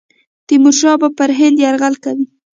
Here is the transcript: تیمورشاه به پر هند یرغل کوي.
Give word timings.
تیمورشاه 0.47 0.95
به 1.01 1.09
پر 1.17 1.29
هند 1.39 1.57
یرغل 1.65 1.95
کوي. 2.03 2.25